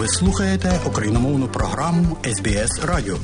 Ви 0.00 0.08
слухаєте 0.08 0.80
україномовну 0.86 1.48
програму 1.48 2.16
СБС 2.24 2.84
Радіо. 2.84 3.16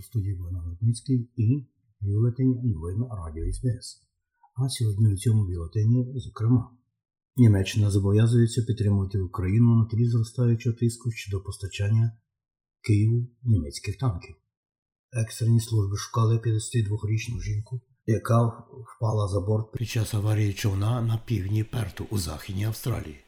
студії 0.00 0.34
Богдан 0.34 0.62
Рудницький 0.66 1.30
і 1.36 1.66
бюлетень 2.00 2.60
новин 2.64 3.06
Радіо 3.10 3.52
СБС. 3.52 4.02
А 4.54 4.68
сьогодні 4.68 5.12
у 5.12 5.16
цьому 5.16 5.46
бюлетені, 5.46 6.12
зокрема, 6.16 6.70
Німеччина 7.38 7.90
зобов'язується 7.90 8.62
підтримувати 8.62 9.18
Україну 9.18 9.76
на 9.76 9.84
тлі 9.84 10.08
зростаючого 10.08 10.76
тиску 10.76 11.10
щодо 11.10 11.42
постачання 11.42 12.18
Києву 12.80 13.28
німецьких 13.42 13.98
танків. 13.98 14.36
Екстрені 15.12 15.60
служби 15.60 15.96
шукали 15.96 16.36
52-річну 16.36 17.40
жінку, 17.40 17.80
яка 18.06 18.46
впала 18.96 19.28
за 19.28 19.40
борт 19.40 19.72
під 19.72 19.88
час 19.88 20.14
аварії 20.14 20.52
човна 20.52 21.02
на 21.02 21.18
півдні 21.18 21.64
Перту 21.64 22.06
у 22.10 22.18
Західній 22.18 22.64
Австралії. 22.64 23.24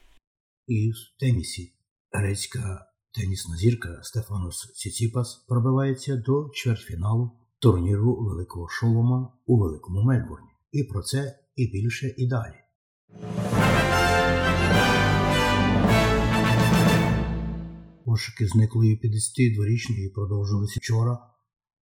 І 0.67 0.91
в 0.91 1.19
тенісі 1.19 1.73
грецька 2.11 2.85
тенісна 3.13 3.57
зірка 3.57 3.99
Стефанос 4.03 4.71
Ціціпас 4.75 5.45
пробивається 5.47 6.15
до 6.15 6.49
чвертьфіналу 6.53 7.31
турніру 7.59 8.15
Великого 8.15 8.67
Шолома 8.69 9.33
у 9.45 9.59
Великому 9.59 10.03
Мельбурні. 10.03 10.49
І 10.71 10.83
про 10.83 11.01
це 11.01 11.39
і 11.55 11.67
більше 11.67 12.13
і 12.17 12.27
далі. 12.27 12.55
Пошуки 18.05 18.47
зниклої 18.47 19.01
52-річної 19.03 20.09
продовжилися 20.13 20.79
вчора, 20.79 21.17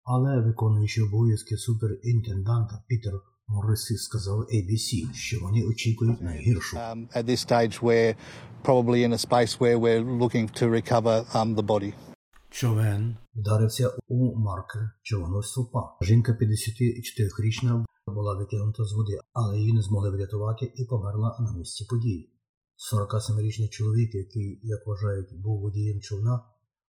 але 0.03 0.41
виконуючий 0.41 1.03
обов'язки 1.03 1.57
суперінтенданта 1.57 2.83
Пітер 2.87 3.13
Морриси 3.47 3.97
сказав 3.97 4.39
ABC, 4.39 5.13
що 5.13 5.39
вони 5.39 5.63
очікують 5.63 6.21
найгіршого. 6.21 6.83
Um, 6.83 7.07
at 7.17 7.25
this 7.25 7.39
stage, 7.47 7.81
we're 7.81 8.15
probably 8.63 9.03
in 9.07 9.13
a 9.13 9.17
space 9.27 9.59
where 9.59 9.79
we're 9.79 10.03
looking 10.21 10.47
to 10.59 10.69
recover 10.69 11.25
um, 11.33 11.55
the 11.55 11.63
body. 11.63 11.93
Човен 12.49 13.17
вдарився 13.35 13.91
у 14.07 14.35
маркер 14.35 14.91
човного 15.03 15.43
стовпа. 15.43 15.97
Жінка 16.01 16.31
54-річна 16.31 17.85
була 18.07 18.37
витягнута 18.37 18.83
з 18.83 18.93
води, 18.93 19.19
але 19.33 19.59
її 19.59 19.73
не 19.73 19.81
змогли 19.81 20.09
врятувати 20.09 20.71
і 20.75 20.85
померла 20.85 21.37
на 21.39 21.51
місці 21.51 21.85
події. 21.89 22.36
47-річний 22.93 23.69
чоловік, 23.69 24.15
який, 24.15 24.59
як 24.63 24.87
вважають, 24.87 25.41
був 25.41 25.61
водієм 25.61 26.01
човна, 26.01 26.43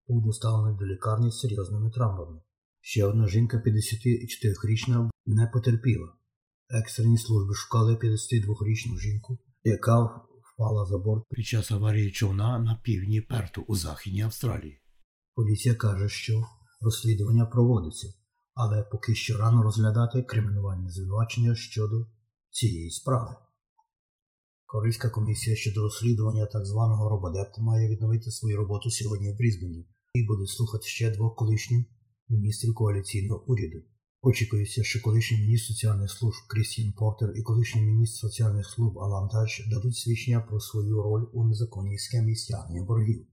був 0.08 0.24
доставлений 0.24 0.78
до 0.78 0.86
лікарні 0.86 1.30
з 1.30 1.38
серйозними 1.38 1.90
травмами. 1.90 2.40
Ще 2.80 3.04
одна 3.04 3.28
жінка 3.28 3.62
54-річна 3.66 5.10
не 5.26 5.46
потерпіла. 5.52 6.08
Екстрені 6.70 7.18
служби 7.18 7.54
шукали 7.54 7.94
52-річну 7.94 8.98
жінку, 8.98 9.38
яка 9.64 10.04
впала 10.54 10.86
за 10.86 10.98
борт 10.98 11.24
під 11.30 11.46
час 11.46 11.70
аварії 11.70 12.12
човна 12.12 12.58
на 12.58 12.80
півдні 12.84 13.20
Перту 13.20 13.64
у 13.68 13.76
Західній 13.76 14.22
Австралії. 14.22 14.82
Поліція 15.34 15.74
каже, 15.74 16.08
що 16.08 16.42
розслідування 16.80 17.46
проводиться, 17.46 18.08
але 18.54 18.82
поки 18.82 19.14
що 19.14 19.38
рано 19.38 19.62
розглядати 19.62 20.22
кримінальне 20.22 20.90
звинувачення 20.90 21.54
щодо 21.54 22.06
цієї 22.50 22.90
справи. 22.90 23.36
Корейська 24.70 25.10
комісія 25.10 25.56
щодо 25.56 25.82
розслідування 25.82 26.46
так 26.46 26.66
званого 26.66 27.08
рободепта 27.08 27.62
має 27.62 27.88
відновити 27.88 28.30
свою 28.30 28.56
роботу 28.56 28.90
сьогодні 28.90 29.32
в 29.32 29.36
Брізбені 29.36 29.86
і 30.14 30.26
буде 30.26 30.46
слухати 30.46 30.86
ще 30.86 31.10
двох 31.10 31.36
колишніх 31.36 31.86
міністрів 32.28 32.74
коаліційного 32.74 33.44
уряду. 33.46 33.78
Очікується, 34.22 34.82
що 34.84 35.02
колишній 35.02 35.38
міністр 35.38 35.66
соціальних 35.66 36.10
служб 36.10 36.38
Крістіан 36.48 36.92
Портер 36.92 37.32
і 37.36 37.42
колишній 37.42 37.82
міністр 37.82 38.18
соціальних 38.18 38.66
служб 38.66 38.98
Алан 38.98 39.28
Дальш 39.32 39.68
дадуть 39.70 39.96
свідчення 39.96 40.40
про 40.40 40.60
свою 40.60 41.02
роль 41.02 41.26
у 41.32 41.48
незаконній 41.48 41.98
схемі 41.98 42.36
стягнення 42.36 42.84
боргів. 42.84 43.26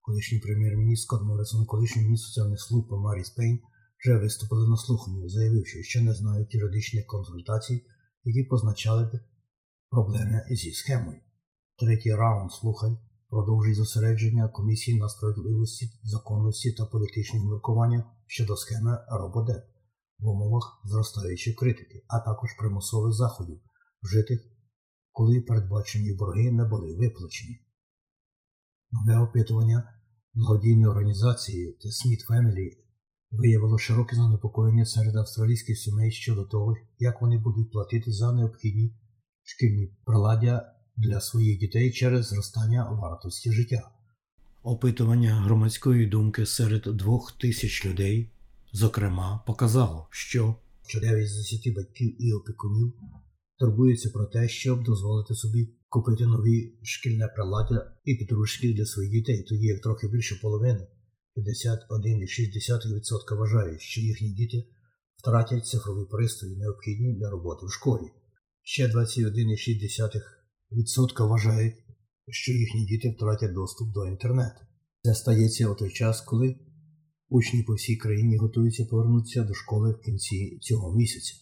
Колишній 0.00 0.38
прем'єр-міністр 0.38 1.02
Скотт 1.02 1.22
Моррисон, 1.22 1.66
колишній 1.66 2.02
міністр 2.02 2.26
соціальних 2.26 2.60
служб 2.60 2.86
Марі 2.90 3.24
Спейн 3.24 3.60
вже 3.98 4.18
виступили 4.18 4.68
на 4.68 4.76
слуханні, 4.76 5.28
заявивши, 5.28 5.82
що 5.82 6.00
не 6.00 6.14
знають 6.14 6.54
юридичних 6.54 7.06
консультацій, 7.06 7.84
які 8.24 8.42
позначали 8.42 9.04
б 9.04 9.29
проблеми 9.90 10.44
зі 10.50 10.72
схемою. 10.72 11.20
Третій 11.78 12.14
раунд 12.14 12.52
слухань 12.52 12.98
продовжує 13.28 13.74
зосередження 13.74 14.48
комісії 14.48 14.98
на 14.98 15.08
справедливості, 15.08 15.90
законності 16.02 16.72
та 16.72 16.86
політичних 16.86 17.42
міркуваннях 17.42 18.04
щодо 18.26 18.56
схеми 18.56 18.98
рободеп 19.08 19.64
в 20.18 20.28
умовах 20.28 20.82
зростаючої 20.84 21.56
критики, 21.56 22.04
а 22.08 22.20
також 22.20 22.50
примусових 22.58 23.12
заходів, 23.12 23.60
вжитих, 24.02 24.40
коли 25.12 25.40
передбачені 25.40 26.12
борги 26.12 26.52
не 26.52 26.64
були 26.64 26.96
виплачені. 26.96 27.60
Нове 28.92 29.20
опитування 29.20 29.94
благодійної 30.34 30.86
організації 30.86 31.78
The 31.84 31.88
Smith 31.88 32.30
Family 32.30 32.70
виявило 33.30 33.78
широке 33.78 34.16
занепокоєння 34.16 34.86
серед 34.86 35.16
австралійських 35.16 35.78
сімей 35.78 36.10
щодо 36.10 36.44
того, 36.44 36.74
як 36.98 37.22
вони 37.22 37.38
будуть 37.38 37.72
платити 37.72 38.12
за 38.12 38.32
необхідні 38.32 38.94
шкільні 39.42 39.92
приладдя 40.04 40.74
для 40.96 41.20
своїх 41.20 41.58
дітей 41.58 41.92
через 41.92 42.28
зростання 42.28 42.90
вартості 42.90 43.52
життя. 43.52 43.90
Опитування 44.62 45.34
громадської 45.34 46.06
думки 46.06 46.46
серед 46.46 46.82
двох 46.82 47.32
тисяч 47.32 47.86
людей, 47.86 48.30
зокрема, 48.72 49.44
показало, 49.46 50.08
що 50.10 50.54
9 51.00 51.28
з 51.28 51.36
10 51.36 51.74
батьків 51.74 52.22
і 52.22 52.32
опікунів 52.32 52.92
турбуються 53.58 54.10
про 54.10 54.26
те, 54.26 54.48
щоб 54.48 54.84
дозволити 54.84 55.34
собі 55.34 55.68
купити 55.88 56.26
нові 56.26 56.78
шкільне 56.82 57.28
приладдя 57.28 57.92
і 58.04 58.14
підручники 58.14 58.74
для 58.74 58.86
своїх 58.86 59.12
дітей, 59.12 59.42
тоді 59.42 59.66
як 59.66 59.80
трохи 59.80 60.08
більше 60.08 60.38
половини 60.42 60.86
51,6% 61.36 63.38
вважають, 63.38 63.80
що 63.80 64.00
їхні 64.00 64.30
діти 64.30 64.64
втратять 65.16 65.66
цифрові 65.66 66.06
пристрої, 66.10 66.56
необхідні 66.56 67.12
для 67.12 67.30
роботи 67.30 67.66
в 67.66 67.72
школі. 67.72 68.10
Ще 68.72 68.88
21,6% 68.88 71.28
вважають, 71.28 71.74
що 72.28 72.52
їхні 72.52 72.86
діти 72.86 73.10
втратять 73.10 73.52
доступ 73.52 73.92
до 73.92 74.06
інтернету. 74.06 74.60
Це 75.02 75.14
стається 75.14 75.68
у 75.68 75.74
той 75.74 75.90
час, 75.90 76.20
коли 76.20 76.56
учні 77.28 77.62
по 77.62 77.74
всій 77.74 77.96
країні 77.96 78.36
готуються 78.36 78.84
повернутися 78.84 79.42
до 79.42 79.54
школи 79.54 79.92
в 79.92 80.00
кінці 80.00 80.58
цього 80.60 80.96
місяця. 80.96 81.34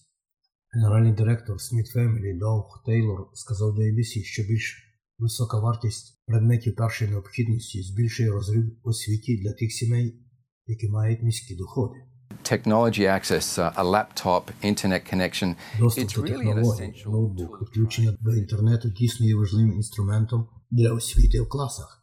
Генеральний 0.75 1.13
директор 1.13 1.57
Smith 1.57 1.97
Family 1.97 2.39
Доуг 2.39 2.83
Тейлор 2.87 3.31
сказав 3.35 3.75
до 3.75 3.83
ABC, 3.83 4.23
що 4.23 4.43
більш 4.43 4.95
висока 5.19 5.61
вартість 5.61 6.23
предметів 6.27 6.75
першої 6.75 7.11
необхідності 7.11 7.83
збільшує 7.83 8.31
розрив 8.31 8.77
у 8.83 8.93
світі 8.93 9.43
для 9.43 9.53
тих 9.53 9.73
сімей, 9.73 10.23
які 10.67 10.89
мають 10.89 11.23
низькі 11.23 11.57
доходи. 11.57 11.99
Technology 12.43 13.07
access, 13.07 13.59
uh, 13.59 13.73
a 13.77 13.85
laptop, 13.85 14.51
internet 14.63 15.05
connection. 15.05 15.57
Доступ 15.79 16.05
It's 16.05 16.15
до 16.15 16.23
really 16.23 16.47
an 16.47 16.55
технологій, 16.55 17.05
ноутбук, 17.07 17.51
tool. 17.51 17.59
підключення 17.59 18.17
до 18.21 18.35
інтернету 18.35 18.89
дійсно 18.89 19.27
є 19.27 19.35
важливим 19.35 19.73
інструментом 19.73 20.49
для 20.71 20.93
освіти 20.93 21.41
в 21.41 21.49
класах, 21.49 22.03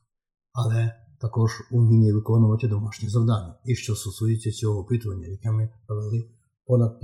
але 0.54 0.92
також 1.22 1.52
уміння 1.72 2.14
виконувати 2.14 2.68
домашні 2.68 3.10
завдання. 3.10 3.56
І 3.66 3.76
що 3.76 3.96
стосується 3.96 4.52
цього 4.52 4.80
опитування, 4.80 5.28
яке 5.28 5.52
ми 5.52 5.70
провели, 5.88 6.30
понад 6.66 7.00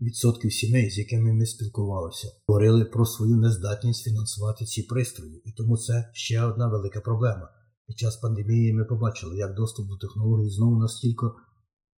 50% 0.00 0.50
сімей, 0.50 0.90
з 0.90 0.98
якими 0.98 1.32
ми 1.32 1.46
спілкувалися, 1.46 2.28
говорили 2.48 2.84
про 2.84 3.06
свою 3.06 3.36
нездатність 3.36 4.04
фінансувати 4.04 4.64
ці 4.64 4.82
пристрої, 4.82 5.42
і 5.44 5.52
тому 5.52 5.76
це 5.76 6.10
ще 6.12 6.42
одна 6.42 6.68
велика 6.68 7.00
проблема. 7.00 7.48
Під 7.86 7.98
час 7.98 8.16
пандемії 8.16 8.72
ми 8.72 8.84
побачили, 8.84 9.36
як 9.36 9.54
доступ 9.54 9.88
до 9.88 9.96
технологій 9.96 10.50
знову 10.50 10.78
настільки 10.78 11.26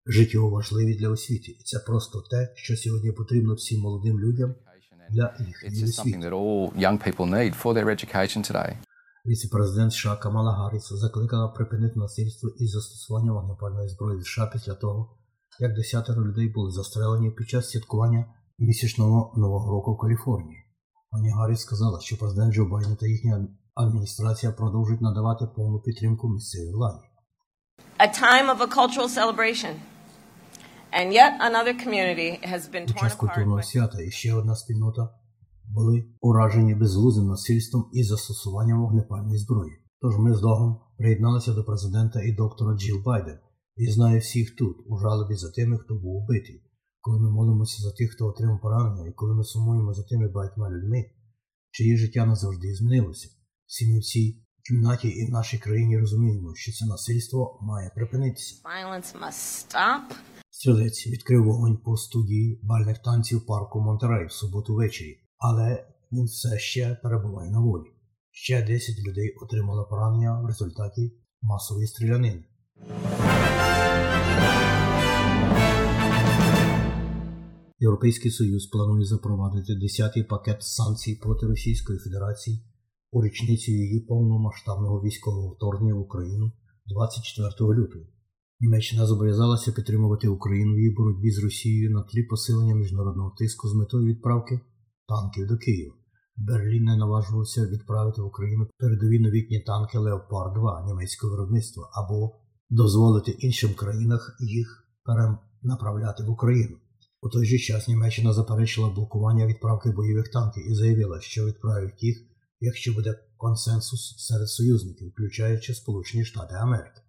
життєво 0.06 0.50
важливі 0.50 0.94
для 0.96 1.10
освіти. 1.10 1.52
І 1.52 1.64
це 1.64 1.80
просто 1.80 2.22
те, 2.22 2.54
що 2.56 2.78
сьогодні 2.78 3.12
потрібно 3.12 3.54
всім 3.54 3.82
молодим 3.82 4.20
людям 4.20 4.56
для 5.10 5.38
їхньої 5.40 5.84
освіти. 5.84 6.32
Віце-президент 9.26 9.94
США 9.94 10.16
Камала 10.16 10.54
Гарріс 10.54 10.90
закликала 10.94 11.48
припинити 11.48 12.00
насильство 12.00 12.50
і 12.50 12.68
застосування 12.68 13.32
вогнепальної 13.32 13.90
зброї 13.90 14.20
в 14.20 14.28
США 14.28 14.50
після 14.54 14.74
того, 14.74 15.18
як 15.60 15.76
десятеро 15.76 16.26
людей 16.26 16.50
були 16.50 16.72
застрелені 16.72 17.32
під 17.32 17.50
час 17.50 17.70
святкування 17.70 18.26
місячного 18.60 19.34
нового 19.38 19.72
року 19.72 19.94
в 19.94 19.98
Каліфорнії. 19.98 20.58
Пані 21.12 21.30
Гарріс 21.30 21.60
сказала, 21.60 22.00
що 22.00 22.18
президент 22.18 22.54
Джо 22.54 22.66
Байден 22.66 22.96
та 22.96 23.08
їхня 23.08 23.48
адміністрація 23.74 24.52
продовжують 24.52 25.02
надавати 25.02 25.46
повну 25.56 25.80
підтримку 25.80 26.30
місцевій 26.30 26.72
владі. 26.72 27.06
a 28.00 28.08
time 28.08 28.50
of 28.50 28.62
a 28.62 28.68
cultural 28.68 29.08
celebration. 29.08 29.95
Під 32.88 32.98
час 32.98 33.16
культурного 33.16 33.64
свята 33.64 34.02
і 34.02 34.12
ще 34.12 34.34
одна 34.34 34.56
спільнота 34.56 35.10
були 35.64 36.06
уражені 36.22 36.76
безглуздим 36.76 37.28
насильством 37.28 37.90
і 37.94 38.04
застосуванням 38.04 38.82
вогнепальної 38.82 39.38
зброї. 39.38 39.72
Тож 40.02 40.18
ми 40.18 40.36
з 40.36 40.42
Догом 40.42 40.82
приєдналися 40.98 41.54
до 41.54 41.64
президента 41.64 42.22
і 42.22 42.32
доктора 42.32 42.78
Джіл 42.78 43.04
Байден 43.06 43.40
і 43.78 43.92
знаю 43.92 44.20
всіх 44.20 44.56
тут, 44.56 44.78
у 44.88 44.98
жалобі 44.98 45.36
за 45.36 45.52
тими, 45.52 45.78
хто 45.78 45.96
був 45.96 46.16
убитий. 46.16 46.62
Коли 47.02 47.20
ми 47.20 47.32
молимося 47.32 47.82
за 47.82 47.92
тих, 47.92 48.12
хто 48.12 48.26
отримав 48.28 48.62
поранення, 48.62 49.08
і 49.08 49.14
коли 49.14 49.36
ми 49.36 49.44
сумуємо 49.44 49.94
за 49.94 50.04
тими 50.04 50.28
багатьма 50.28 50.70
людьми, 50.70 51.06
чиє 51.72 51.98
життя 51.98 52.26
назавжди 52.26 52.76
змінилося. 52.76 53.30
Всі 53.66 53.94
ми 53.94 54.00
в 54.00 54.04
цій 54.04 54.46
кімнаті 54.68 55.08
і 55.08 55.28
в 55.28 55.30
нашій 55.30 55.58
країні 55.58 56.00
розуміємо, 56.00 56.56
що 56.56 56.72
це 56.72 56.86
насильство 56.86 57.60
має 57.62 57.92
припинитися. 57.96 58.56
Violence 58.64 59.20
must 59.22 59.68
stop. 59.68 60.35
Стрілець 60.58 61.08
відкрив 61.08 61.44
вогонь 61.44 61.78
по 61.78 61.98
студії 61.98 62.60
бальних 62.64 62.98
танців 62.98 63.46
парку 63.46 63.80
Монтерей 63.80 64.28
в 64.28 64.32
суботу 64.32 64.76
ввечері, 64.76 65.20
але 65.38 65.88
він 66.12 66.26
все 66.26 66.60
ще 66.60 66.98
перебуває 67.04 67.52
на 67.52 67.60
волі. 67.60 67.92
Ще 68.32 68.62
10 68.62 69.08
людей 69.08 69.36
отримали 69.42 69.86
поранення 69.90 70.42
в 70.42 70.46
результаті 70.46 71.12
масової 71.42 71.88
стрілянини. 71.88 72.44
Європейський 77.80 78.32
Союз 78.32 78.66
планує 78.66 79.06
запровадити 79.06 79.74
10-й 79.74 80.24
пакет 80.24 80.64
санкцій 80.64 81.16
проти 81.16 81.46
Російської 81.46 82.00
Федерації 82.00 82.66
у 83.12 83.24
річницю 83.24 83.72
її 83.72 84.00
повномасштабного 84.00 85.02
військового 85.02 85.54
вторгнення 85.54 85.94
в 85.96 86.00
Україну 86.00 86.52
24 86.86 87.74
лютого. 87.74 88.06
Німеччина 88.60 89.06
зобов'язалася 89.06 89.72
підтримувати 89.72 90.28
Україну 90.28 90.74
в 90.74 90.78
її 90.78 90.90
боротьбі 90.90 91.32
з 91.32 91.44
Росією 91.44 91.92
на 91.92 92.04
тлі 92.04 92.24
посилення 92.24 92.76
міжнародного 92.76 93.36
тиску 93.38 93.70
з 93.70 93.74
метою 93.74 94.06
відправки 94.06 94.60
танків 95.08 95.48
до 95.48 95.58
Києва. 95.58 95.94
Берлін 96.38 96.84
не 96.84 96.98
наважувався 96.98 97.68
відправити 97.68 98.22
в 98.22 98.26
Україну 98.26 98.68
передові 98.78 99.20
новітні 99.20 99.60
танки 99.60 99.98
Леопард 99.98 100.54
2 100.54 100.86
німецького 100.88 101.32
виробництва 101.32 101.90
або 101.94 102.36
дозволити 102.70 103.32
іншим 103.32 103.74
країнам 103.74 104.20
їх 104.40 104.88
перенаправляти 105.04 106.24
в 106.24 106.30
Україну. 106.30 106.78
У 107.22 107.30
той 107.30 107.46
же 107.46 107.58
час 107.58 107.88
Німеччина 107.88 108.34
заперечила 108.34 108.90
блокування 108.90 109.46
відправки 109.48 109.90
бойових 109.90 110.32
танків 110.32 110.72
і 110.72 110.76
заявила, 110.76 111.22
що 111.22 111.46
відправить 111.46 112.04
їх, 112.04 112.18
якщо 112.60 112.94
буде 112.94 113.20
консенсус 113.38 114.16
серед 114.18 114.50
союзників, 114.50 115.10
включаючи 115.10 115.74
Сполучені 115.74 116.26
Штати 116.26 116.56
Америки. 116.56 117.02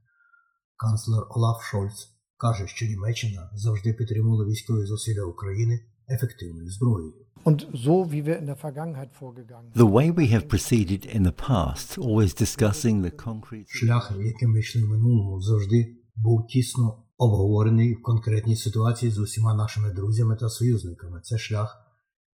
Канцлер 0.76 1.22
Олаф 1.30 1.62
Шольц 1.62 2.08
каже, 2.36 2.66
що 2.66 2.86
Німеччина 2.86 3.50
завжди 3.54 3.92
підтримувала 3.92 4.44
військові 4.44 4.86
зусилля 4.86 5.24
України 5.24 5.80
ефективною 6.08 6.70
зброєю. 6.70 7.14
Und 7.44 7.60
so, 7.84 7.94
wie 8.12 8.22
wir 8.26 8.38
in 8.42 8.46
der 8.46 8.58
Vergangenheit 8.68 9.12
vorgegangen 9.20 9.70
sind. 9.70 9.80
The 9.84 9.92
way 9.98 10.08
we 10.20 10.26
have 10.34 10.44
proceeded 10.54 11.02
in 11.16 11.22
the 11.28 11.36
past, 11.50 11.88
always 12.06 12.32
discussing 12.44 12.96
the 13.06 13.14
concrete. 13.26 13.66
Шлях, 13.68 14.12
яким 14.18 14.50
ми 14.50 14.58
йшли 14.60 14.82
в 14.82 14.88
минулому, 14.88 15.40
завжди 15.40 15.96
був 16.16 16.46
тісно 16.46 17.02
обговорений 17.18 17.94
в 17.94 18.02
конкретній 18.02 18.56
ситуації 18.56 19.12
з 19.12 19.18
усіма 19.18 19.54
нашими 19.54 19.90
друзями 19.90 20.36
та 20.40 20.48
союзниками. 20.48 21.20
Це 21.22 21.38
шлях, 21.38 21.76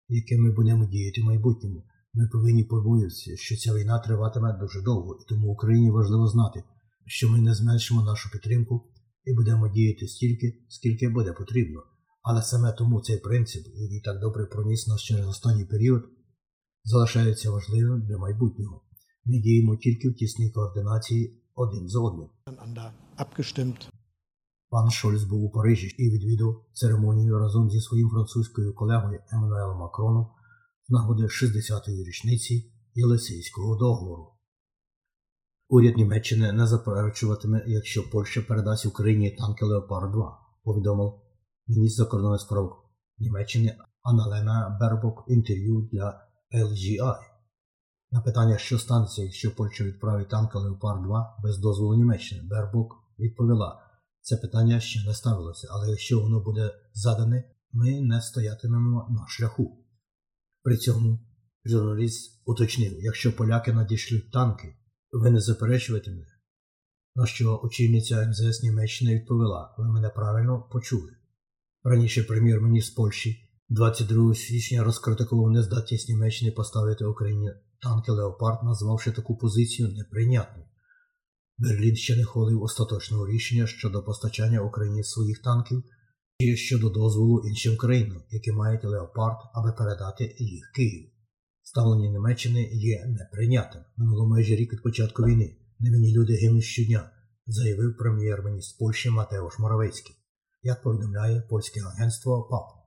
яким 0.09 0.43
ми 0.43 0.51
будемо 0.53 0.87
діяти 0.87 1.21
в 1.23 1.25
майбутньому. 1.25 1.85
Ми 2.15 2.29
повинні 2.33 2.65
побоюватися, 2.65 3.37
що 3.37 3.57
ця 3.57 3.75
війна 3.75 3.99
триватиме 3.99 4.59
дуже 4.61 4.83
довго, 4.83 5.19
і 5.21 5.25
тому 5.29 5.53
Україні 5.53 5.91
важливо 5.91 6.27
знати, 6.29 6.63
що 7.07 7.31
ми 7.31 7.41
не 7.41 7.55
зменшимо 7.55 8.03
нашу 8.03 8.31
підтримку 8.31 8.93
і 9.25 9.33
будемо 9.33 9.69
діяти 9.69 10.09
стільки, 10.09 10.65
скільки 10.69 11.09
буде 11.09 11.33
потрібно. 11.33 11.83
Але 12.23 12.43
саме 12.43 12.73
тому 12.73 13.01
цей 13.01 13.19
принцип, 13.19 13.67
який 13.75 14.01
так 14.01 14.21
добре 14.21 14.47
проніс 14.47 14.89
нас 14.89 15.03
через 15.03 15.29
останній 15.29 15.65
період, 15.65 16.03
залишається 16.85 17.51
важливим 17.51 18.03
для 18.03 18.19
майбутнього. 18.19 18.83
Ми 19.25 19.39
діємо 19.39 19.77
тільки 19.77 20.11
в 20.11 20.15
тісній 20.15 20.51
координації 20.51 21.43
один 21.55 21.89
з 21.89 21.97
одним. 21.97 22.29
Пан 24.71 24.91
Шольц 24.91 25.23
був 25.23 25.45
у 25.45 25.51
Парижі 25.51 25.87
і 25.99 26.11
відвідав 26.11 26.65
церемонію 26.73 27.39
разом 27.39 27.71
зі 27.71 27.81
своїм 27.81 28.11
французькою 28.11 28.75
колегою 28.75 29.21
Еммануелом 29.33 29.79
Макроном 29.79 30.27
з 30.89 30.91
нагоди 30.91 31.23
60-ї 31.23 32.05
річниці 32.05 32.73
Єлисейського 32.95 33.77
договору. 33.77 34.32
Уряд 35.73 35.97
Німеччини 35.97 36.53
не 36.53 36.67
заперечуватиме, 36.67 37.65
якщо 37.67 38.11
Польща 38.11 38.43
передасть 38.43 38.87
Україні 38.87 39.31
танки 39.31 39.65
Леопард 39.65 40.13
2, 40.13 40.39
повідомив 40.65 41.13
міністр 41.67 41.97
закордонних 41.97 42.41
справ 42.41 42.73
Німеччини 43.19 43.77
Аналена 44.03 44.79
Бербок 44.81 45.25
інтерв'ю 45.29 45.89
для 45.93 46.21
LGI. 46.55 47.17
На 48.11 48.21
питання, 48.21 48.59
що 48.59 48.79
станеться, 48.79 49.23
якщо 49.23 49.55
Польща 49.57 49.85
відправить 49.85 50.29
танки 50.29 50.59
Леопард 50.59 51.03
2 51.03 51.39
без 51.43 51.59
дозволу 51.59 51.97
Німеччини, 51.97 52.43
Бербок 52.45 52.93
відповіла, 53.19 53.81
це 54.21 54.37
питання 54.37 54.81
ще 54.81 55.09
не 55.09 55.15
ставилося, 55.15 55.69
але 55.71 55.91
якщо 55.91 56.21
воно 56.21 56.41
буде 56.41 56.75
задане, 56.93 57.45
ми 57.73 58.01
не 58.01 58.21
стоятимемо 58.21 59.07
на 59.11 59.27
шляху. 59.29 59.85
При 60.63 60.77
цьому 60.77 61.19
журналіст 61.65 62.43
уточнив, 62.47 62.93
якщо 62.99 63.37
поляки 63.37 63.73
надішлють 63.73 64.33
танки, 64.33 64.77
ви 65.13 65.31
не 65.31 65.41
заперечуватимете? 65.41 66.31
На 67.15 67.27
що 67.27 67.61
очільниця 67.63 68.27
МЗС 68.29 68.63
Німеччини 68.63 69.15
відповіла, 69.15 69.75
ви 69.79 69.89
мене 69.89 70.09
правильно 70.09 70.69
почули. 70.73 71.13
Раніше 71.85 72.23
прем'єр-міністр 72.23 72.97
Польщі 72.97 73.49
22 73.69 74.35
січня 74.35 74.85
розкритикував 74.85 75.51
нездатність 75.51 76.09
Німеччини 76.09 76.51
поставити 76.51 77.05
Україні 77.05 77.51
танки 77.83 78.13
Леопард, 78.13 78.59
назвавши 78.65 79.13
таку 79.13 79.37
позицію 79.37 79.89
неприйнятною. 79.89 80.67
Берлін 81.59 81.97
ще 81.97 82.17
не 82.17 82.25
хвалив 82.25 82.63
остаточного 82.63 83.27
рішення 83.27 83.67
щодо 83.67 84.03
постачання 84.03 84.61
Україні 84.61 85.05
своїх 85.05 85.43
танків 85.43 85.83
і 86.39 86.57
щодо 86.57 86.91
дозволу 86.91 87.43
іншим 87.49 87.77
країнам, 87.77 88.23
які 88.31 88.53
мають 88.53 88.85
леопард, 88.85 89.37
аби 89.55 89.73
передати 89.73 90.37
їх 90.39 90.71
Києву. 90.75 91.12
Ставлення 91.63 92.11
Німеччини 92.11 92.71
є 92.73 93.07
неприйнятим. 93.07 93.83
Минуло 93.97 94.29
майже 94.29 94.57
рік 94.57 94.73
від 94.73 94.83
початку 94.83 95.23
війни. 95.23 95.57
Невинні 95.79 96.15
люди 96.15 96.33
гинуть 96.35 96.65
щодня, 96.65 97.11
заявив 97.47 97.97
прем'єр-міністр 97.99 98.79
Польщі 98.79 99.11
Матеуш 99.11 99.59
Моровецький, 99.59 100.17
як 100.63 100.83
повідомляє 100.83 101.43
польське 101.51 101.81
агентство 101.81 102.49
ПАП. 102.51 102.83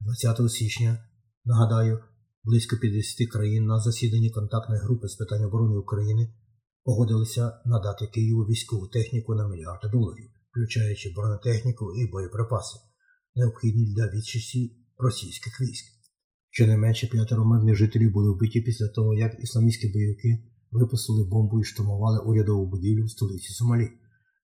20 0.00 0.50
січня, 0.50 1.08
нагадаю, 1.44 2.04
близько 2.44 2.76
50 2.76 3.30
країн 3.30 3.66
на 3.66 3.80
засіданні 3.80 4.30
контактної 4.30 4.80
групи 4.80 5.08
з 5.08 5.14
питань 5.14 5.44
оборони 5.44 5.76
України 5.76 6.34
погодилися 6.84 7.60
надати 7.64 8.06
Києву 8.06 8.42
військову 8.42 8.88
техніку 8.88 9.34
на 9.34 9.48
мільярди 9.48 9.88
доларів, 9.88 10.30
включаючи 10.50 11.12
бронетехніку 11.16 11.94
і 11.94 12.10
боєприпаси, 12.10 12.78
необхідні 13.34 13.94
для 13.94 14.06
відчисті 14.10 14.76
російських 14.98 15.60
військ. 15.60 16.03
Щонайменше 16.56 17.06
п'ятеро 17.06 17.44
мирних 17.44 17.74
жителів 17.76 18.12
були 18.12 18.30
вбиті 18.30 18.60
після 18.60 18.88
того, 18.88 19.14
як 19.14 19.40
ісламістські 19.40 19.88
бойовики 19.88 20.44
випустили 20.70 21.24
бомбу 21.24 21.60
і 21.60 21.64
штурмували 21.64 22.18
урядову 22.18 22.66
будівлю 22.66 23.04
в 23.04 23.10
столиці 23.10 23.52
Сомалі. 23.52 23.90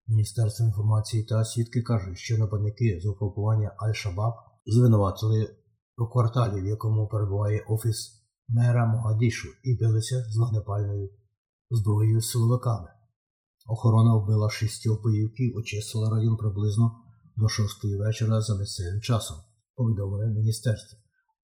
Міністерство 0.08 0.66
інформації 0.66 1.22
та 1.22 1.44
свідки 1.44 1.82
кажуть, 1.82 2.18
що 2.18 2.38
нападники 2.38 3.00
з 3.02 3.06
угрупування 3.06 3.76
Аль-Шабаб 3.78 4.32
звинуватили 4.66 5.56
у 5.98 6.06
кварталі, 6.06 6.62
в 6.62 6.66
якому 6.66 7.08
перебуває 7.08 7.64
офіс 7.68 8.22
мера 8.48 8.86
Могадішу, 8.86 9.48
і 9.64 9.74
билися 9.74 10.24
з 10.30 10.36
вогнепальною 10.36 11.10
зброєю 11.70 12.20
з 12.20 12.30
силовиками. 12.30 12.88
Охорона 13.66 14.14
вбила 14.16 14.50
шістьох 14.50 15.02
бойовиків, 15.02 15.56
очистила 15.56 16.10
район 16.10 16.36
приблизно 16.36 16.96
до 17.36 17.48
шостої 17.48 17.96
вечора 17.96 18.40
за 18.40 18.58
місцевим 18.58 19.00
часом, 19.00 19.36
повідомили 19.76 20.26
міністерство. 20.26 20.98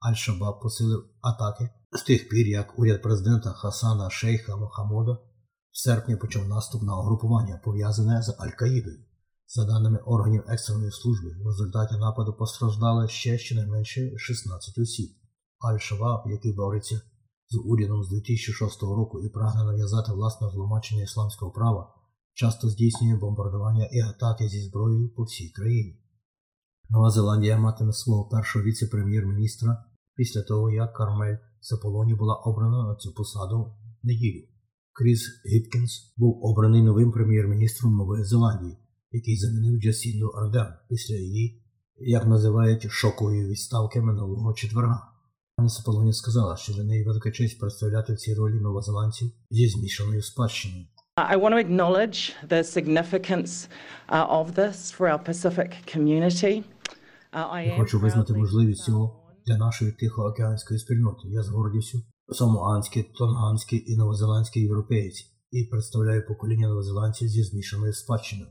Аль-Шабаб 0.07 0.61
посилив 0.63 1.05
атаки 1.21 1.71
з 1.93 2.03
тих 2.03 2.29
пір, 2.29 2.47
як 2.47 2.79
уряд 2.79 3.03
президента 3.03 3.53
Хасана 3.53 4.11
Шейха 4.11 4.57
Мохаммода 4.57 5.13
в 5.13 5.79
серпні 5.79 6.17
почав 6.17 6.49
наступ 6.49 6.83
на 6.83 6.99
угрупування, 6.99 7.61
пов'язане 7.65 8.23
з 8.23 8.29
Аль-Каїдою. 8.29 8.99
За 9.49 9.65
даними 9.65 9.99
органів 9.99 10.45
екстреної 10.49 10.93
служби, 10.93 11.31
в 11.31 11.47
результаті 11.47 11.95
нападу 11.97 12.33
постраждали 12.33 13.09
ще 13.09 13.39
щонайменше 13.39 14.19
16 14.19 14.79
осіб. 14.79 15.11
Аль-Шабаб, 15.61 16.31
який 16.31 16.53
бореться 16.53 17.01
з 17.49 17.57
урядом 17.65 18.05
з 18.05 18.09
2006 18.09 18.83
року 18.83 19.21
і 19.21 19.29
прагне 19.29 19.65
нав'язати 19.65 20.13
власне 20.13 20.51
зломачення 20.51 21.03
ісламського 21.03 21.51
права, 21.51 21.95
часто 22.35 22.69
здійснює 22.69 23.17
бомбардування 23.17 23.87
і 23.93 24.01
атаки 24.01 24.49
зі 24.49 24.63
зброєю 24.63 25.15
по 25.15 25.23
всій 25.23 25.49
країні. 25.49 26.01
Нова 26.91 27.11
Зеландія 27.11 27.59
матиме 27.59 27.93
свого 27.93 28.29
першого 28.29 28.65
віце-прем'єр-міністра 28.65 29.85
після 30.17 30.43
того, 30.43 30.71
як 30.71 30.93
Кармель 30.93 31.37
Саполоні 31.61 32.15
була 32.15 32.35
обрана 32.35 32.89
на 32.89 32.95
цю 32.95 33.15
посаду 33.15 33.75
неділю. 34.03 34.43
Кріс 34.93 35.43
Гіпкінс 35.47 36.15
був 36.17 36.45
обраний 36.45 36.83
новим 36.83 37.13
прем'єр-міністром 37.13 37.97
Нової 37.97 38.25
Зеландії, 38.25 38.77
який 39.11 39.37
замінив 39.37 39.81
Джасінду 39.81 40.27
Арден 40.27 40.67
після 40.89 41.15
її, 41.15 41.63
як 41.97 42.27
називають, 42.27 42.91
шокової 42.91 43.49
відставки 43.49 44.01
минулого 44.01 44.55
четверга. 44.55 45.13
Пані 45.57 45.71
Полоні 45.85 46.13
сказала, 46.13 46.57
що 46.57 46.73
для 46.73 46.85
неї 46.85 47.05
велика 47.05 47.31
честь 47.31 47.61
представляти 47.61 48.13
в 48.13 48.17
цій 48.17 48.35
ролі 48.35 48.61
новозеландців 48.61 49.31
зі 49.51 49.69
змішаною 49.69 50.23
спадщиною. 50.23 50.87
I 51.17 51.37
want 51.37 51.55
to 51.55 51.61
acknowledge 51.67 52.35
the 52.49 52.63
significance 52.63 53.69
uh, 54.11 54.27
of 54.39 54.55
this 54.55 54.93
for 54.97 55.09
our 55.13 55.23
Pacific 55.29 55.71
community. 55.97 56.63
Uh, 57.33 57.67
Я 57.67 57.77
хочу 57.77 57.99
визнати 57.99 58.33
можливість 58.33 58.85
цього 58.85 59.26
для 59.47 59.57
нашої 59.57 59.93
тихоокеанської 59.93 60.81
спільноти. 60.81 61.29
Я 61.29 61.43
з 61.43 61.49
гордістю 61.49 61.99
самоанський, 62.29 63.03
тонганський 63.03 63.93
і 63.93 63.97
новозеландський 63.97 64.63
європеєць 64.63 65.25
і 65.51 65.65
представляю 65.65 66.27
покоління 66.27 66.69
новозеландців 66.69 67.29
зі 67.29 67.43
змішаною 67.43 67.93
спадщиною. 67.93 68.51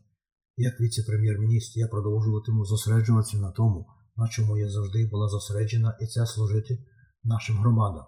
Як 0.57 0.81
віце-прем'єр-міністр 0.81 1.79
я 1.79 1.87
продовжуватиму 1.87 2.65
зосереджуватися 2.65 3.37
на 3.37 3.51
тому, 3.51 3.85
на 4.15 4.27
чому 4.27 4.57
я 4.57 4.69
завжди 4.69 5.07
була 5.11 5.27
зосереджена, 5.27 5.97
і 6.01 6.05
це 6.05 6.25
служити 6.25 6.85
нашим 7.23 7.57
громадам. 7.57 8.05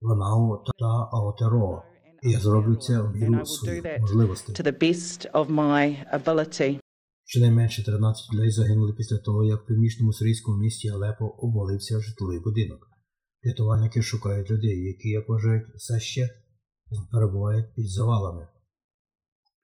Ванау 0.00 0.64
та 0.78 1.08
Аотероа. 1.12 1.82
І 2.22 2.30
я 2.30 2.40
зроблю 2.40 2.76
це 2.76 3.00
в 3.00 3.16
міру 3.16 3.46
своїх 3.46 3.84
можливостей. 4.00 4.54
Щонайменше 7.30 7.84
13 7.84 8.34
людей 8.34 8.50
загинули 8.50 8.92
після 8.92 9.18
того, 9.18 9.44
як 9.44 9.62
в 9.62 9.66
північному 9.66 10.12
сирійському 10.12 10.58
місті 10.58 10.88
Алепо 10.88 11.24
обвалився 11.24 12.00
житловий 12.00 12.40
будинок. 12.40 12.88
Рятувальники 13.42 14.02
шукають 14.02 14.50
людей, 14.50 14.84
які, 14.84 15.08
як 15.08 15.28
вважають, 15.28 15.68
все 15.74 16.00
ще 16.00 16.28
перебувають 17.12 17.74
під 17.74 17.90
завалами. 17.90 18.48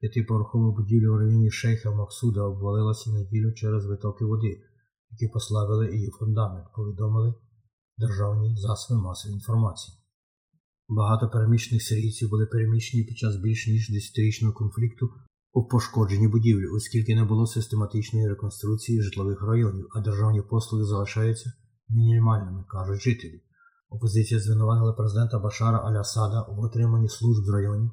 П'ятиповерхова 0.00 0.70
будівля 0.76 1.10
в 1.10 1.16
районі 1.16 1.50
Шейха 1.50 1.90
Максуда 1.90 2.42
обвалилася 2.42 3.10
неділю 3.10 3.52
через 3.52 3.86
витоки 3.86 4.24
води, 4.24 4.62
які 5.10 5.32
послабили 5.32 5.94
її 5.94 6.10
фундамент, 6.18 6.66
повідомили 6.76 7.34
державні 7.98 8.56
засоби 8.56 9.00
масової 9.00 9.34
інформації. 9.34 9.98
Багато 10.88 11.28
переміщених 11.28 11.82
сирійців 11.82 12.30
були 12.30 12.46
переміщені 12.46 13.04
під 13.04 13.18
час 13.18 13.36
більш 13.36 13.68
ніж 13.68 13.90
10-річного 13.90 14.54
конфлікту 14.54 15.10
у 15.54 15.64
пошкодженні 15.64 16.28
будівлі, 16.28 16.66
оскільки 16.66 17.14
не 17.14 17.24
було 17.24 17.46
систематичної 17.46 18.28
реконструкції 18.28 19.02
житлових 19.02 19.42
районів, 19.42 19.86
а 19.94 20.00
державні 20.00 20.42
послуги 20.42 20.84
залишаються 20.84 21.52
мінімальними, 21.88 22.64
кажуть 22.68 23.00
жителі. 23.00 23.42
Опозиція 23.88 24.40
звинуватила 24.40 24.92
президента 24.92 25.38
Башара 25.38 25.78
Аль-Асада 25.78 26.56
в 26.56 26.60
отриманні 26.60 27.08
служб 27.08 27.44
з 27.44 27.48
районів, 27.48 27.90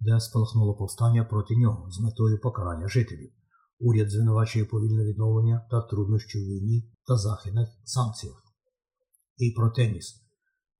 де 0.00 0.20
спалахнуло 0.20 0.74
повстання 0.74 1.24
проти 1.24 1.56
нього 1.56 1.90
з 1.90 2.00
метою 2.00 2.40
покарання 2.40 2.88
жителів. 2.88 3.32
Уряд 3.78 4.10
звинувачує 4.10 4.64
повільне 4.64 5.04
відновлення 5.04 5.66
та 5.70 5.80
труднощі 5.80 6.38
у 6.38 6.42
війні 6.42 6.92
та 7.06 7.16
західних 7.16 7.68
санкціях. 7.84 8.42
І 9.36 9.50
про 9.56 9.70
теніс. 9.70 10.14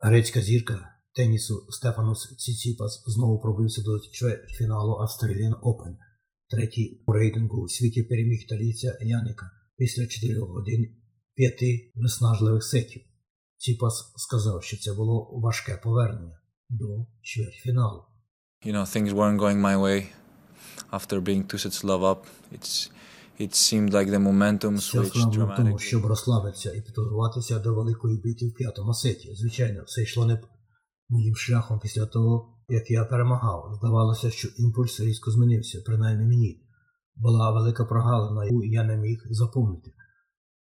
Грецька 0.00 0.40
зірка 0.40 0.78
тенісу 1.16 1.66
Стефанос 1.68 2.36
Ціціпас 2.36 3.04
знову 3.06 3.40
пробився 3.40 3.82
до 3.82 3.98
фіналу 4.58 4.92
Australian 4.92 5.54
Open. 5.60 5.96
Третій 6.54 7.02
у 7.06 7.12
рейтингу 7.12 7.62
у 7.62 7.68
світі 7.68 8.02
переміг 8.02 8.40
італійця 8.42 8.98
Яника 9.00 9.50
після 9.76 10.06
4 10.06 10.40
годин 10.40 10.96
п'яти 11.34 11.92
виснажливих 11.94 12.64
сетів. 12.64 13.02
Ціпас 13.56 14.12
сказав, 14.16 14.62
що 14.62 14.76
це 14.76 14.92
було 14.92 15.40
важке 15.42 15.80
повернення 15.82 16.40
до 16.68 17.06
чвертьфіналу. 17.22 18.02
You 18.66 18.72
know, 18.72 18.86
things 18.96 19.12
weren't 19.12 19.38
going 19.38 19.60
my 19.60 19.76
way. 19.78 20.06
After 20.92 21.20
being 21.20 21.42
two 21.46 21.58
sets 21.58 21.84
love 21.84 22.04
up, 22.12 22.20
it's 22.56 22.90
it 23.44 23.52
seemed 23.54 23.90
like 23.92 24.08
the 24.10 24.18
momentum 24.18 24.74
switched 24.78 25.52
в 25.52 25.56
тому, 25.56 25.78
щоб 25.78 26.06
розслабитися 26.06 26.72
і 26.72 26.80
підготуватися 26.80 27.58
до 27.58 27.74
великої 27.74 28.16
битви 28.16 28.48
в 28.48 28.54
п'ятому 28.54 28.94
сеті. 28.94 29.34
Звичайно, 29.34 29.84
все 29.86 30.02
йшло 30.02 30.26
не 30.26 30.40
моїм 31.08 31.36
шляхом 31.36 31.80
після 31.80 32.06
того, 32.06 32.53
як 32.68 32.90
я 32.90 33.04
перемагав. 33.04 33.74
Здавалося, 33.78 34.30
що 34.30 34.48
імпульс 34.58 35.00
різко 35.00 35.30
змінився, 35.30 35.82
принаймні 35.86 36.26
мені. 36.26 36.60
Була 37.16 37.50
велика 37.50 37.84
прогалина, 37.84 38.44
яку 38.44 38.64
я 38.64 38.84
не 38.84 38.96
міг 38.96 39.22
заповнити. 39.30 39.92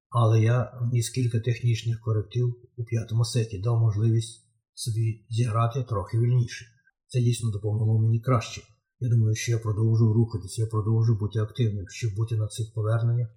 Але 0.10 0.42
я 0.42 0.80
вніс 0.82 1.10
кілька 1.10 1.40
технічних 1.40 2.00
коректив 2.00 2.56
у 2.78 2.84
п'ятому 2.84 3.26
сеті, 3.26 3.60
дав 3.60 3.80
можливість 3.80 4.46
собі 4.74 5.26
зіграти 5.30 5.84
трохи 5.84 6.20
вільніше. 6.20 6.66
Це 7.08 7.20
дійсно 7.20 7.52
допомогло 7.52 8.02
мені 8.02 8.20
краще. 8.20 8.62
Я 9.00 9.10
думаю, 9.10 9.36
що 9.36 9.52
я 9.52 9.58
продовжу 9.58 10.14
рухатись, 10.14 10.60
я 10.60 10.66
продовжу 10.66 11.18
бути 11.20 11.40
активним, 11.40 11.86
щоб 11.90 12.16
бути 12.16 12.36
на 12.36 12.48
цих 12.48 12.74
поверненнях, 12.74 13.30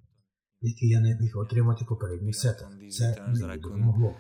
які 0.61 0.89
я 0.89 1.01
не 1.01 1.19
міг 1.21 1.39
отримати 1.39 1.85
попередніх 1.85 2.37
сетах. 2.37 2.69
Це 2.91 3.27
мені 3.29 3.61
допомогло. 3.61 4.15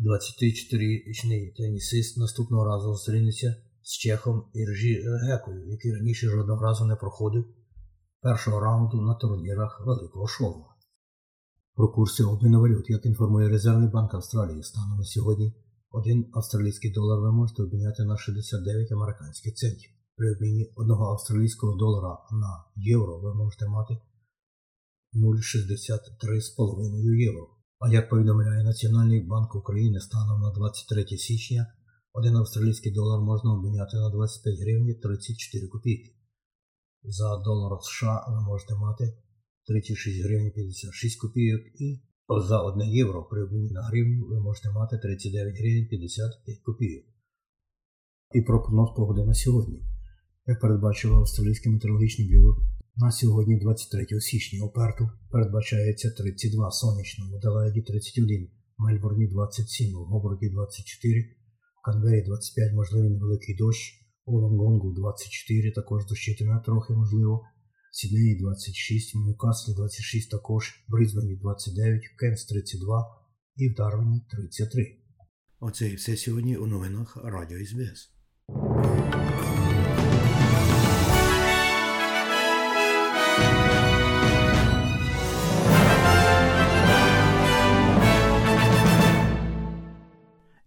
Uh, 0.00 0.08
get 0.08 0.12
in 0.12 0.18
the 0.18 0.32
previous 0.38 0.60
sets, 0.60 0.72
and 0.72 0.80
that 0.80 0.80
helped 0.80 0.80
me 0.82 0.90
24-річний 1.30 1.54
тенісист 1.56 2.18
наступного 2.18 2.64
разу 2.64 2.92
зустрінеться 2.92 3.56
з 3.82 3.92
Чехом 3.92 4.44
Іржі 4.54 5.04
Гекою, 5.28 5.70
який 5.70 5.92
раніше 5.92 6.28
жодного 6.28 6.62
разу 6.62 6.84
не 6.84 6.96
проходив 6.96 7.44
першого 8.20 8.60
раунду 8.60 9.00
на 9.00 9.14
турнірах 9.14 9.82
Великого 9.86 10.26
шоу. 10.26 10.64
Про 11.74 11.88
курси 11.88 12.24
обміну 12.24 12.60
валют, 12.60 12.90
як 12.90 13.06
інформує 13.06 13.48
Резервний 13.48 13.88
банк 13.88 14.14
Австралії, 14.14 14.62
станом 14.62 14.98
на 14.98 15.04
сьогодні 15.04 15.54
один 15.90 16.30
австралійський 16.32 16.92
долар 16.92 17.20
ви 17.20 17.32
можете 17.32 17.62
обміняти 17.62 18.04
на 18.04 18.16
69 18.16 18.92
американських 18.92 19.54
центів. 19.54 19.90
При 20.16 20.34
обміні 20.34 20.72
одного 20.76 21.12
австралійського 21.12 21.76
долара 21.76 22.18
на 22.30 22.64
євро 22.76 23.20
ви 23.20 23.34
можете 23.34 23.68
мати 23.68 23.98
0,63,5 25.14 27.16
євро. 27.16 27.59
А 27.80 27.88
як 27.88 28.08
повідомляє 28.08 28.64
Національний 28.64 29.20
банк 29.20 29.54
України 29.54 30.00
станом 30.00 30.40
на 30.40 30.50
23 30.50 31.18
січня, 31.18 31.66
один 32.12 32.36
австралійський 32.36 32.92
долар 32.92 33.20
можна 33.20 33.52
обміняти 33.52 33.96
на 33.96 34.10
25 34.10 34.60
гривень 34.60 35.00
34 35.02 35.68
копійки. 35.68 36.14
За 37.02 37.36
долар 37.36 37.78
США 37.82 38.26
ви 38.28 38.40
можете 38.40 38.74
мати 38.74 39.04
36 39.66 40.24
гривень 40.24 40.50
56 40.50 41.20
копійок 41.20 41.60
і 41.74 42.02
за 42.48 42.62
1 42.62 42.88
євро 42.88 43.24
при 43.24 43.42
обміні 43.44 43.70
на 43.70 43.82
гривню 43.82 44.26
ви 44.26 44.40
можете 44.40 44.70
мати 44.70 44.98
39 44.98 45.58
гривень 45.58 45.86
55 45.88 46.58
копійок. 46.58 47.04
І 48.34 48.40
про 48.42 48.62
прогноз 48.62 48.90
погоди 48.96 49.24
на 49.24 49.34
сьогодні. 49.34 49.82
Як 50.46 50.60
передбачило 50.60 51.16
Австралійське 51.16 51.70
метеорологічне 51.70 52.24
бюро, 52.24 52.56
на 52.96 53.10
сьогодні, 53.10 53.58
23 53.58 54.20
січня, 54.20 54.64
у 54.64 54.70
Перту 54.70 55.10
передбачається 55.30 56.10
32 56.10 56.70
сонячно, 56.70 57.30
в 57.30 57.34
Аделаїді 57.34 57.82
31, 57.82 58.48
в 58.78 58.82
Мельбурні 58.82 59.26
27, 59.28 59.92
в 59.92 60.04
Гоборді 60.04 60.48
24, 60.48 61.20
в 61.78 61.82
Канвері 61.84 62.22
25, 62.26 62.74
можливий 62.74 63.10
невеликий 63.10 63.56
дощ, 63.56 64.00
у 64.24 64.38
Лонгонгу 64.38 64.92
24, 64.92 65.72
також 65.72 66.06
дощитиме 66.06 66.62
трохи 66.64 66.92
можливо, 66.92 67.42
в 67.92 67.96
Сіднеї 67.96 68.38
26, 68.38 69.14
в 69.14 69.18
Ньюкаслі 69.18 69.74
26 69.74 70.30
також, 70.30 70.84
в 70.88 70.92
Брізбені 70.92 71.36
29, 71.36 72.02
в 72.06 72.16
Кенс 72.20 72.44
32 72.44 73.06
і 73.56 73.68
в 73.68 73.74
Дарвіні 73.74 74.20
33. 74.30 74.96
Оце 75.60 75.88
і 75.88 75.94
все 75.94 76.16
сьогодні 76.16 76.56
у 76.56 76.66
новинах 76.66 77.16
Радіо 77.24 77.58
СБС. 77.66 78.10